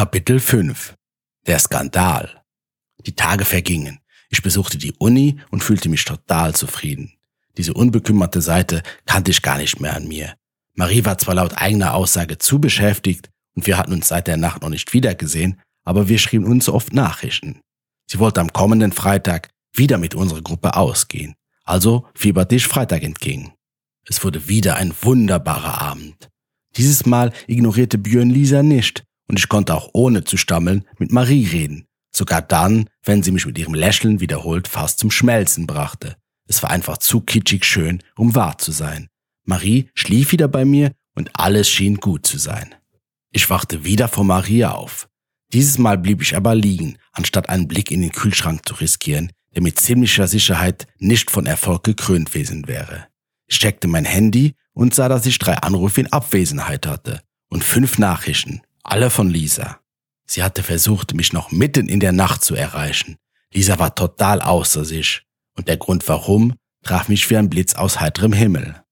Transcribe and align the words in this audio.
Kapitel 0.00 0.40
5 0.40 0.94
Der 1.46 1.58
Skandal 1.58 2.42
Die 3.04 3.14
Tage 3.14 3.44
vergingen. 3.44 3.98
Ich 4.30 4.40
besuchte 4.40 4.78
die 4.78 4.94
Uni 4.94 5.38
und 5.50 5.62
fühlte 5.62 5.90
mich 5.90 6.06
total 6.06 6.54
zufrieden. 6.54 7.12
Diese 7.58 7.74
unbekümmerte 7.74 8.40
Seite 8.40 8.82
kannte 9.04 9.30
ich 9.30 9.42
gar 9.42 9.58
nicht 9.58 9.78
mehr 9.78 9.94
an 9.94 10.08
mir. 10.08 10.36
Marie 10.72 11.04
war 11.04 11.18
zwar 11.18 11.34
laut 11.34 11.52
eigener 11.58 11.92
Aussage 11.92 12.38
zu 12.38 12.62
beschäftigt 12.62 13.28
und 13.54 13.66
wir 13.66 13.76
hatten 13.76 13.92
uns 13.92 14.08
seit 14.08 14.26
der 14.26 14.38
Nacht 14.38 14.62
noch 14.62 14.70
nicht 14.70 14.94
wiedergesehen, 14.94 15.60
aber 15.84 16.08
wir 16.08 16.16
schrieben 16.16 16.46
uns 16.46 16.70
oft 16.70 16.94
Nachrichten. 16.94 17.60
Sie 18.06 18.18
wollte 18.18 18.40
am 18.40 18.54
kommenden 18.54 18.92
Freitag 18.92 19.50
wieder 19.74 19.98
mit 19.98 20.14
unserer 20.14 20.40
Gruppe 20.40 20.76
ausgehen. 20.76 21.34
Also 21.64 22.08
fieberte 22.14 22.54
ich 22.54 22.66
Freitag 22.66 23.02
entgegen. 23.02 23.52
Es 24.08 24.24
wurde 24.24 24.48
wieder 24.48 24.76
ein 24.76 24.94
wunderbarer 25.02 25.78
Abend. 25.82 26.30
Dieses 26.78 27.04
Mal 27.04 27.34
ignorierte 27.46 27.98
Björn 27.98 28.30
Lisa 28.30 28.62
nicht 28.62 29.04
und 29.30 29.38
ich 29.38 29.48
konnte 29.48 29.76
auch 29.76 29.90
ohne 29.92 30.24
zu 30.24 30.36
stammeln 30.36 30.84
mit 30.98 31.12
Marie 31.12 31.46
reden. 31.46 31.86
Sogar 32.10 32.42
dann, 32.42 32.90
wenn 33.04 33.22
sie 33.22 33.30
mich 33.30 33.46
mit 33.46 33.56
ihrem 33.58 33.74
Lächeln 33.74 34.18
wiederholt 34.18 34.66
fast 34.66 34.98
zum 34.98 35.12
Schmelzen 35.12 35.68
brachte. 35.68 36.16
Es 36.48 36.64
war 36.64 36.70
einfach 36.70 36.98
zu 36.98 37.20
kitschig 37.20 37.64
schön, 37.64 38.02
um 38.16 38.34
wahr 38.34 38.58
zu 38.58 38.72
sein. 38.72 39.06
Marie 39.44 39.88
schlief 39.94 40.32
wieder 40.32 40.48
bei 40.48 40.64
mir 40.64 40.90
und 41.14 41.30
alles 41.34 41.70
schien 41.70 41.98
gut 41.98 42.26
zu 42.26 42.38
sein. 42.38 42.74
Ich 43.30 43.48
wachte 43.48 43.84
wieder 43.84 44.08
vor 44.08 44.24
Maria 44.24 44.72
auf. 44.72 45.08
Dieses 45.52 45.78
Mal 45.78 45.96
blieb 45.96 46.22
ich 46.22 46.34
aber 46.34 46.56
liegen, 46.56 46.98
anstatt 47.12 47.48
einen 47.48 47.68
Blick 47.68 47.92
in 47.92 48.00
den 48.00 48.10
Kühlschrank 48.10 48.66
zu 48.66 48.74
riskieren, 48.74 49.30
der 49.54 49.62
mit 49.62 49.78
ziemlicher 49.78 50.26
Sicherheit 50.26 50.88
nicht 50.98 51.30
von 51.30 51.46
Erfolg 51.46 51.84
gekrönt 51.84 52.32
gewesen 52.32 52.66
wäre. 52.66 53.06
Ich 53.46 53.60
checkte 53.60 53.86
mein 53.86 54.04
Handy 54.04 54.56
und 54.72 54.92
sah, 54.92 55.08
dass 55.08 55.24
ich 55.24 55.38
drei 55.38 55.54
Anrufe 55.54 56.00
in 56.00 56.12
Abwesenheit 56.12 56.84
hatte 56.88 57.22
und 57.48 57.62
fünf 57.62 57.96
Nachrichten, 57.98 58.62
alle 58.82 59.10
von 59.10 59.30
Lisa. 59.30 59.80
Sie 60.26 60.42
hatte 60.42 60.62
versucht, 60.62 61.14
mich 61.14 61.32
noch 61.32 61.50
mitten 61.50 61.88
in 61.88 62.00
der 62.00 62.12
Nacht 62.12 62.44
zu 62.44 62.54
erreichen. 62.54 63.16
Lisa 63.52 63.78
war 63.78 63.94
total 63.94 64.40
außer 64.40 64.84
sich 64.84 65.22
und 65.56 65.68
der 65.68 65.76
Grund 65.76 66.06
warum 66.08 66.54
traf 66.82 67.08
mich 67.08 67.28
wie 67.30 67.36
ein 67.36 67.50
Blitz 67.50 67.74
aus 67.74 68.00
heiterem 68.00 68.32
Himmel. 68.32 68.82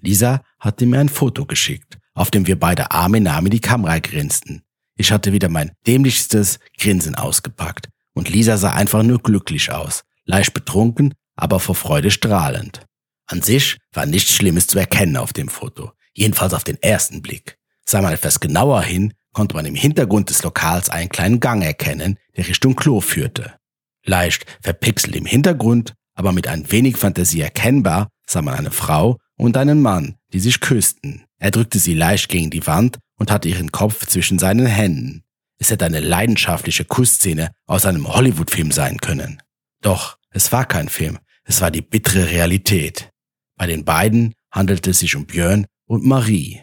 Lisa 0.00 0.42
hatte 0.60 0.86
mir 0.86 1.00
ein 1.00 1.08
Foto 1.08 1.46
geschickt, 1.46 1.98
auf 2.14 2.30
dem 2.30 2.46
wir 2.46 2.58
beide 2.58 2.90
Arm 2.92 3.14
in 3.14 3.26
Arm 3.26 3.46
in 3.46 3.50
die 3.50 3.60
Kamera 3.60 3.98
grinsten. 3.98 4.62
Ich 4.96 5.10
hatte 5.10 5.32
wieder 5.32 5.48
mein 5.48 5.72
dämlichstes 5.86 6.58
Grinsen 6.78 7.14
ausgepackt 7.14 7.88
und 8.14 8.30
Lisa 8.30 8.56
sah 8.56 8.72
einfach 8.72 9.02
nur 9.02 9.22
glücklich 9.22 9.70
aus, 9.72 10.04
leicht 10.24 10.54
betrunken, 10.54 11.12
aber 11.34 11.60
vor 11.60 11.74
Freude 11.74 12.10
strahlend. 12.10 12.86
An 13.26 13.42
sich 13.42 13.78
war 13.92 14.06
nichts 14.06 14.32
Schlimmes 14.32 14.68
zu 14.68 14.78
erkennen 14.78 15.16
auf 15.16 15.32
dem 15.32 15.48
Foto, 15.48 15.92
jedenfalls 16.14 16.54
auf 16.54 16.64
den 16.64 16.80
ersten 16.80 17.20
Blick. 17.20 17.58
Sah 17.88 18.02
man 18.02 18.12
etwas 18.12 18.40
genauer 18.40 18.82
hin, 18.82 19.12
konnte 19.32 19.54
man 19.54 19.66
im 19.66 19.74
Hintergrund 19.74 20.30
des 20.30 20.42
Lokals 20.42 20.90
einen 20.90 21.08
kleinen 21.08 21.40
Gang 21.40 21.62
erkennen, 21.62 22.18
der 22.36 22.48
Richtung 22.48 22.74
Klo 22.74 23.00
führte. 23.00 23.54
Leicht 24.04 24.46
verpixelt 24.60 25.14
im 25.14 25.26
Hintergrund, 25.26 25.94
aber 26.14 26.32
mit 26.32 26.48
ein 26.48 26.70
wenig 26.72 26.96
Fantasie 26.96 27.42
erkennbar, 27.42 28.08
sah 28.26 28.42
man 28.42 28.54
eine 28.54 28.70
Frau 28.70 29.18
und 29.36 29.56
einen 29.56 29.82
Mann, 29.82 30.16
die 30.32 30.40
sich 30.40 30.60
küssten. 30.60 31.24
Er 31.38 31.50
drückte 31.50 31.78
sie 31.78 31.94
leicht 31.94 32.28
gegen 32.28 32.50
die 32.50 32.66
Wand 32.66 32.98
und 33.18 33.30
hatte 33.30 33.48
ihren 33.48 33.70
Kopf 33.72 34.06
zwischen 34.06 34.38
seinen 34.38 34.66
Händen. 34.66 35.22
Es 35.58 35.70
hätte 35.70 35.84
eine 35.84 36.00
leidenschaftliche 36.00 36.84
Kussszene 36.84 37.50
aus 37.66 37.86
einem 37.86 38.08
Hollywood-Film 38.08 38.72
sein 38.72 38.98
können. 38.98 39.42
Doch 39.80 40.18
es 40.30 40.52
war 40.52 40.64
kein 40.64 40.88
Film, 40.88 41.18
es 41.44 41.60
war 41.60 41.70
die 41.70 41.82
bittere 41.82 42.30
Realität. 42.30 43.10
Bei 43.56 43.66
den 43.66 43.84
beiden 43.84 44.34
handelte 44.50 44.90
es 44.90 44.98
sich 44.98 45.16
um 45.16 45.26
Björn 45.26 45.66
und 45.86 46.04
Marie. 46.04 46.62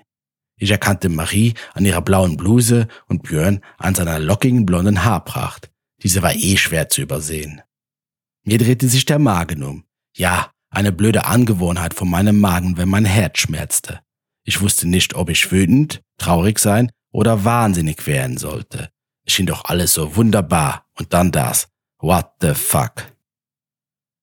Ich 0.58 0.72
erkannte 0.72 1.10
Marie 1.10 1.54
an 1.74 1.86
ihrer 1.86 2.02
blauen 2.02 2.38
Bluse 2.38 2.88
und 3.08 3.24
Björn 3.24 3.62
an 3.78 3.96
seiner 3.96 4.20
lockigen 4.20 4.66
blonden 4.66 5.04
Haarpracht. 5.04 5.72
Diese 6.02 6.22
war 6.22 6.36
eh 6.36 6.58
schwer 6.58 6.90
zu 6.90 7.02
übersehen. 7.02 7.62
Mir 8.44 8.58
drehte 8.58 8.88
sich 8.88 9.06
der 9.06 9.20
Magen 9.20 9.64
um. 9.64 9.86
Ja, 10.16 10.52
eine 10.70 10.92
blöde 10.92 11.26
Angewohnheit 11.26 11.94
von 11.94 12.10
meinem 12.10 12.40
Magen, 12.40 12.78
wenn 12.78 12.90
mein 12.90 13.06
Herz 13.06 13.40
schmerzte. 13.40 14.02
Ich 14.44 14.62
wusste 14.62 14.88
nicht, 14.88 15.16
ob 15.16 15.30
ich 15.30 15.52
wütend, 15.52 16.02
traurig 16.18 16.60
sein 16.60 16.92
oder 17.12 17.46
wahnsinnig 17.46 18.06
werden 18.06 18.38
sollte. 18.38 18.90
Es 19.26 19.34
schien 19.34 19.46
doch 19.46 19.66
alles 19.66 19.94
so 19.94 20.16
wunderbar. 20.16 20.86
Und 20.98 21.14
dann 21.14 21.32
das. 21.32 21.68
What 22.00 22.32
the 22.42 22.54
fuck? 22.54 23.14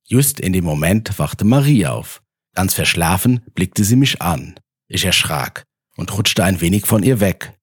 Just 0.04 0.38
in 0.38 0.52
dem 0.52 0.64
Moment 0.64 1.18
wachte 1.18 1.44
Marie 1.44 1.86
auf. 1.86 2.22
Ganz 2.54 2.74
verschlafen 2.74 3.40
blickte 3.54 3.84
sie 3.84 3.96
mich 3.96 4.20
an. 4.20 4.58
Ich 4.88 5.04
erschrak 5.04 5.66
und 5.96 6.16
rutschte 6.16 6.44
ein 6.44 6.60
wenig 6.60 6.86
von 6.86 7.02
ihr 7.02 7.20
weg. 7.20 7.58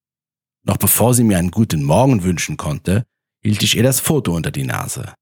Noch 0.63 0.77
bevor 0.77 1.13
sie 1.13 1.23
mir 1.23 1.37
einen 1.37 1.51
guten 1.51 1.83
Morgen 1.83 2.23
wünschen 2.23 2.57
konnte, 2.57 3.05
hielt 3.41 3.63
ich 3.63 3.75
ihr 3.75 3.83
das 3.83 3.99
Foto 3.99 4.35
unter 4.35 4.51
die 4.51 4.65
Nase. 4.65 5.13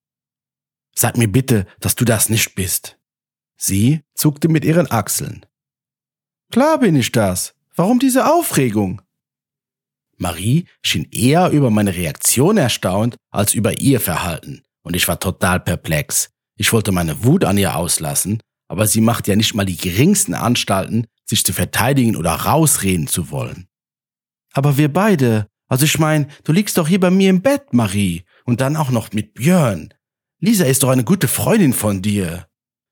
Sag 0.96 1.18
mir 1.18 1.32
bitte, 1.32 1.68
dass 1.80 1.96
du 1.96 2.06
das 2.06 2.30
nicht 2.30 2.56
bist. 2.56 2.98
Sie 3.58 4.02
zuckte 4.16 4.48
mit 4.48 4.66
ihren 4.66 4.90
Achseln. 4.90 5.46
Klar 6.52 6.80
bin 6.80 6.96
ich 6.96 7.12
das. 7.12 7.54
Warum 7.76 8.00
diese 8.00 8.32
Aufregung? 8.32 9.02
Marie 10.18 10.66
schien 10.82 11.08
eher 11.12 11.50
über 11.50 11.70
meine 11.70 11.94
Reaktion 11.94 12.58
erstaunt 12.58 13.18
als 13.32 13.54
über 13.54 13.80
ihr 13.80 14.00
Verhalten, 14.00 14.64
und 14.82 14.96
ich 14.96 15.08
war 15.08 15.20
total 15.20 15.60
perplex. 15.60 16.30
Ich 16.58 16.72
wollte 16.72 16.94
meine 16.94 17.26
Wut 17.26 17.44
an 17.44 17.58
ihr 17.58 17.76
auslassen, 17.76 18.42
aber 18.70 18.88
sie 18.88 19.02
macht 19.02 19.28
ja 19.28 19.36
nicht 19.36 19.54
mal 19.54 19.66
die 19.66 19.76
geringsten 19.76 20.34
Anstalten, 20.34 21.08
sich 21.26 21.44
zu 21.44 21.54
verteidigen 21.54 22.16
oder 22.16 22.32
rausreden 22.32 23.08
zu 23.08 23.32
wollen. 23.32 23.68
Aber 24.54 24.78
wir 24.78 24.92
beide, 24.92 25.48
also 25.68 25.86
ich 25.86 26.00
mein, 26.00 26.32
du 26.44 26.52
liegst 26.52 26.78
doch 26.78 26.88
hier 26.88 27.00
bei 27.00 27.10
mir 27.10 27.30
im 27.30 27.42
Bett, 27.42 27.74
Marie, 27.74 28.24
und 28.46 28.62
dann 28.62 28.76
auch 28.78 28.90
noch 28.90 29.12
mit 29.12 29.34
Björn. 29.34 29.94
Lisa 30.40 30.66
ist 30.66 30.84
doch 30.84 30.90
eine 30.90 31.04
gute 31.04 31.28
Freundin 31.28 31.74
von 31.74 32.02
dir. 32.02 32.48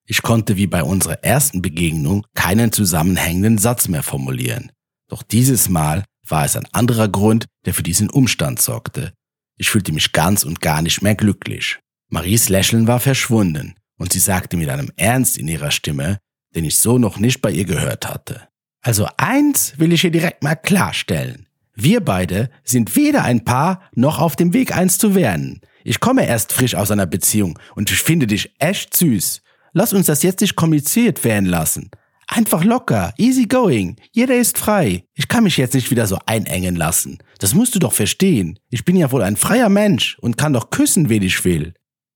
Ich 0.05 0.21
konnte 0.21 0.57
wie 0.57 0.67
bei 0.67 0.83
unserer 0.83 1.23
ersten 1.23 1.61
Begegnung 1.61 2.25
keinen 2.33 2.71
zusammenhängenden 2.71 3.57
Satz 3.57 3.87
mehr 3.87 4.03
formulieren. 4.03 4.71
Doch 5.07 5.23
dieses 5.23 5.69
Mal 5.69 6.03
war 6.27 6.45
es 6.45 6.55
ein 6.55 6.67
anderer 6.73 7.07
Grund, 7.07 7.45
der 7.65 7.73
für 7.73 7.83
diesen 7.83 8.09
Umstand 8.09 8.61
sorgte. 8.61 9.13
Ich 9.57 9.69
fühlte 9.69 9.91
mich 9.91 10.11
ganz 10.11 10.43
und 10.43 10.61
gar 10.61 10.81
nicht 10.81 11.01
mehr 11.01 11.15
glücklich. 11.15 11.79
Maries 12.09 12.49
Lächeln 12.49 12.87
war 12.87 12.99
verschwunden 12.99 13.75
und 13.97 14.11
sie 14.13 14.19
sagte 14.19 14.57
mit 14.57 14.69
einem 14.69 14.91
Ernst 14.97 15.37
in 15.37 15.47
ihrer 15.47 15.71
Stimme, 15.71 16.19
den 16.55 16.65
ich 16.65 16.77
so 16.77 16.97
noch 16.97 17.17
nicht 17.19 17.41
bei 17.41 17.51
ihr 17.51 17.65
gehört 17.65 18.07
hatte. 18.09 18.47
Also 18.81 19.07
eins 19.17 19.73
will 19.77 19.93
ich 19.93 20.01
hier 20.01 20.11
direkt 20.11 20.43
mal 20.43 20.55
klarstellen. 20.55 21.47
Wir 21.75 22.01
beide 22.01 22.49
sind 22.63 22.95
weder 22.95 23.23
ein 23.23 23.45
Paar 23.45 23.81
noch 23.93 24.19
auf 24.19 24.35
dem 24.35 24.53
Weg 24.53 24.75
eins 24.75 24.97
zu 24.97 25.15
werden. 25.15 25.61
Ich 25.83 25.99
komme 25.99 26.27
erst 26.27 26.53
frisch 26.53 26.75
aus 26.75 26.91
einer 26.91 27.05
Beziehung 27.05 27.57
und 27.75 27.91
ich 27.91 27.99
finde 27.99 28.27
dich 28.27 28.53
echt 28.59 28.95
süß. 28.95 29.41
Lass 29.73 29.93
uns 29.93 30.05
das 30.05 30.21
jetzt 30.23 30.41
nicht 30.41 30.55
kompliziert 30.55 31.23
werden 31.23 31.47
lassen. 31.47 31.89
Einfach 32.27 32.63
locker, 32.63 33.13
easy 33.17 33.45
going. 33.45 33.97
Jeder 34.11 34.35
ist 34.35 34.57
frei. 34.57 35.03
Ich 35.13 35.27
kann 35.27 35.43
mich 35.43 35.57
jetzt 35.57 35.73
nicht 35.73 35.91
wieder 35.91 36.07
so 36.07 36.19
einengen 36.25 36.75
lassen. 36.75 37.19
Das 37.39 37.53
musst 37.53 37.75
du 37.75 37.79
doch 37.79 37.93
verstehen. 37.93 38.59
Ich 38.69 38.85
bin 38.85 38.95
ja 38.95 39.11
wohl 39.11 39.23
ein 39.23 39.35
freier 39.35 39.69
Mensch 39.69 40.17
und 40.19 40.37
kann 40.37 40.53
doch 40.53 40.69
küssen, 40.69 41.09
wen 41.09 41.23
ich 41.23 41.43
will. 41.43 41.73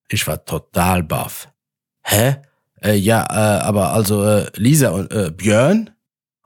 Ich 0.10 0.26
war 0.28 0.46
total 0.46 1.04
baff. 1.04 1.50
Hä? 2.04 2.38
Äh, 2.82 2.96
ja, 2.96 3.24
äh, 3.24 3.62
aber 3.64 3.94
also 3.94 4.24
äh, 4.24 4.52
Lisa 4.56 4.90
und 4.90 5.12
äh, 5.12 5.32
Björn? 5.32 5.92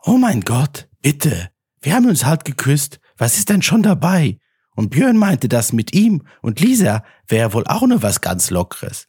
Oh 0.04 0.18
mein 0.18 0.42
Gott, 0.42 0.88
bitte. 1.02 1.52
Wir 1.82 1.96
haben 1.96 2.08
uns 2.08 2.26
halt 2.26 2.46
geküsst. 2.46 3.00
Was 3.18 3.38
ist 3.38 3.50
denn 3.50 3.62
schon 3.62 3.84
dabei? 3.84 4.38
Und 4.76 4.90
Björn 4.90 5.18
meinte 5.18 5.50
das 5.50 5.74
mit 5.74 5.94
ihm 5.94 6.24
und 6.42 6.60
Lisa 6.60 7.04
wäre 7.28 7.54
wohl 7.54 7.68
auch 7.68 7.86
nur 7.86 8.02
was 8.02 8.22
ganz 8.22 8.50
Lockeres. 8.50 9.08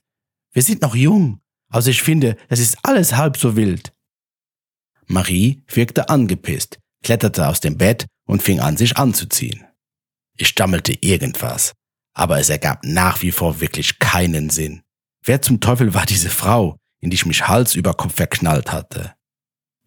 Wir 0.53 0.63
sind 0.63 0.83
noch 0.83 0.95
jung. 0.95 1.41
Also 1.69 1.91
ich 1.91 2.03
finde, 2.03 2.37
das 2.49 2.61
ist 2.61 2.79
alles 2.83 3.17
halb 3.17 3.37
so 3.37 3.57
wild. 3.57 3.93
Marie 5.07 5.65
wirkte 5.69 6.09
angepisst, 6.09 6.79
kletterte 7.03 7.49
aus 7.49 7.61
dem 7.61 7.79
Bett 7.79 8.07
und 8.27 8.43
fing 8.43 8.61
an, 8.61 8.77
sich 8.77 8.97
anzuziehen. 8.97 9.65
Ich 10.37 10.49
stammelte 10.49 10.93
irgendwas, 11.01 11.73
aber 12.15 12.39
es 12.39 12.51
ergab 12.51 12.81
nach 12.85 13.23
wie 13.23 13.33
vor 13.33 13.61
wirklich 13.61 13.99
keinen 13.99 14.51
Sinn. 14.51 14.83
Wer 15.23 15.41
zum 15.41 15.61
Teufel 15.61 15.95
war 15.95 16.05
diese 16.05 16.31
Frau, 16.31 16.77
in 17.03 17.11
die 17.11 17.17
ich 17.17 17.27
mich 17.27 17.47
Hals 17.49 17.75
über 17.75 17.93
Kopf 17.93 18.15
verknallt 18.15 18.73
hatte? 18.73 19.15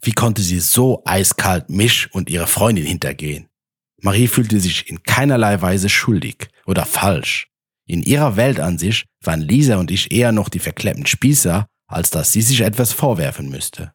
Wie 0.02 0.12
konnte 0.12 0.44
sie 0.44 0.60
so 0.60 1.02
eiskalt 1.06 1.72
mich 1.72 2.14
und 2.14 2.30
ihre 2.30 2.46
Freundin 2.46 2.86
hintergehen? 2.86 3.48
Marie 4.02 4.28
fühlte 4.28 4.60
sich 4.60 4.88
in 4.88 5.02
keinerlei 5.02 5.60
Weise 5.64 5.90
schuldig 5.90 6.50
oder 6.68 6.86
falsch. 6.86 7.48
In 7.88 8.04
ihrer 8.04 8.36
Weltansicht 8.36 9.08
waren 9.22 9.42
Lisa 9.42 9.78
und 9.78 9.90
ich 9.90 10.12
eher 10.12 10.32
noch 10.32 10.50
die 10.50 10.60
verklemmten 10.60 11.08
Spießer, 11.08 11.66
als 11.88 12.12
dass 12.12 12.32
sie 12.32 12.42
sich 12.42 12.62
etwas 12.62 12.92
vorwerfen 12.92 13.50
müsste. 13.50 13.94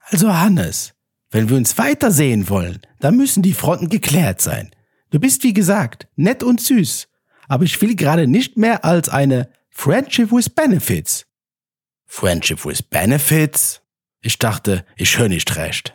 Also 0.00 0.32
Hannes, 0.32 0.94
wenn 1.30 1.48
wir 1.48 1.56
uns 1.56 1.78
weitersehen 1.78 2.48
wollen, 2.48 2.80
dann 3.00 3.16
müssen 3.16 3.42
die 3.42 3.54
Fronten 3.54 3.88
geklärt 3.88 4.40
sein. 4.40 4.70
Du 5.10 5.18
bist 5.18 5.42
wie 5.42 5.54
gesagt 5.54 6.08
nett 6.16 6.42
und 6.42 6.60
süß, 6.60 7.08
aber 7.48 7.64
ich 7.64 7.80
will 7.80 7.96
gerade 7.96 8.26
nicht 8.26 8.56
mehr 8.56 8.84
als 8.84 9.08
eine 9.08 9.50
Friendship 9.70 10.30
with 10.32 10.50
Benefits. 10.50 11.27
Friendship 12.08 12.64
with 12.64 12.82
Benefits? 12.82 13.82
Ich 14.20 14.38
dachte, 14.38 14.84
ich 14.96 15.18
höre 15.18 15.28
nicht 15.28 15.54
recht. 15.56 15.94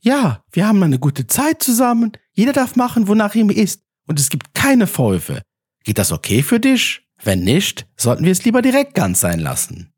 Ja, 0.00 0.42
wir 0.50 0.66
haben 0.66 0.82
eine 0.82 0.98
gute 0.98 1.26
Zeit 1.26 1.62
zusammen, 1.62 2.12
jeder 2.32 2.52
darf 2.52 2.74
machen, 2.74 3.06
wonach 3.06 3.34
ihm 3.34 3.50
ist, 3.50 3.82
und 4.06 4.18
es 4.18 4.30
gibt 4.30 4.54
keine 4.54 4.86
Vorwürfe. 4.86 5.42
Geht 5.84 5.98
das 5.98 6.12
okay 6.12 6.42
für 6.42 6.58
dich? 6.58 7.02
Wenn 7.22 7.44
nicht, 7.44 7.86
sollten 7.96 8.24
wir 8.24 8.32
es 8.32 8.44
lieber 8.44 8.62
direkt 8.62 8.94
ganz 8.94 9.20
sein 9.20 9.40
lassen. 9.40 9.92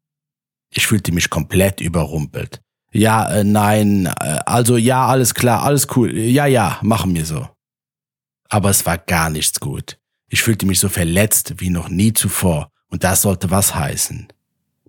Ich 0.72 0.86
fühlte 0.86 1.12
mich 1.12 1.30
komplett 1.30 1.80
überrumpelt. 1.80 2.60
Ja, 2.92 3.30
äh, 3.30 3.44
nein, 3.44 4.06
äh, 4.06 4.40
also 4.46 4.76
ja, 4.76 5.06
alles 5.06 5.34
klar, 5.34 5.62
alles 5.62 5.86
cool. 5.96 6.16
Ja, 6.16 6.46
ja, 6.46 6.78
machen 6.82 7.14
wir 7.14 7.24
so. 7.24 7.48
Aber 8.48 8.70
es 8.70 8.84
war 8.84 8.98
gar 8.98 9.30
nichts 9.30 9.60
gut. 9.60 9.98
Ich 10.28 10.42
fühlte 10.42 10.66
mich 10.66 10.80
so 10.80 10.88
verletzt 10.88 11.54
wie 11.58 11.70
noch 11.70 11.88
nie 11.88 12.12
zuvor 12.12 12.70
und 12.88 13.04
das 13.04 13.22
sollte 13.22 13.50
was 13.50 13.74
heißen. 13.74 14.28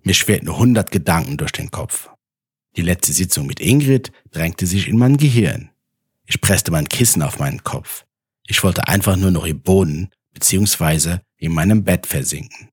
Mir 0.02 0.14
schwerten 0.14 0.56
hundert 0.56 0.90
Gedanken 0.90 1.36
durch 1.36 1.52
den 1.52 1.70
Kopf. 1.70 2.10
Die 2.76 2.82
letzte 2.82 3.12
Sitzung 3.12 3.46
mit 3.46 3.60
Ingrid 3.60 4.10
drängte 4.30 4.66
sich 4.66 4.88
in 4.88 4.98
mein 4.98 5.16
Gehirn. 5.16 5.70
Ich 6.26 6.40
presste 6.40 6.70
mein 6.70 6.88
Kissen 6.88 7.22
auf 7.22 7.38
meinen 7.38 7.62
Kopf. 7.62 8.04
Ich 8.46 8.64
wollte 8.64 8.88
einfach 8.88 9.16
nur 9.16 9.30
noch 9.30 9.44
im 9.44 9.60
Boden 9.60 10.10
beziehungsweise 10.32 11.22
in 11.36 11.52
meinem 11.52 11.84
Bett 11.84 12.06
versinken. 12.06 12.71